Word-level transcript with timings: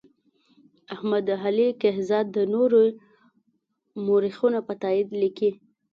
احمد 0.93 1.25
علي 1.43 1.67
کهزاد 1.81 2.25
د 2.35 2.37
نورو 2.53 2.79
مورخینو 4.05 4.59
په 4.67 4.73
تایید 4.81 5.07
لیکي. 5.21 5.51